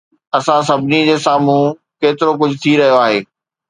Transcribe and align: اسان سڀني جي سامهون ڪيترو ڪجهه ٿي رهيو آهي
اسان 0.37 0.59
سڀني 0.69 1.01
جي 1.09 1.15
سامهون 1.25 1.63
ڪيترو 2.01 2.31
ڪجهه 2.39 2.61
ٿي 2.63 2.71
رهيو 2.79 3.01
آهي 3.05 3.19